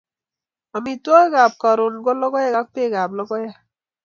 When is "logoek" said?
2.19-2.55, 3.17-3.55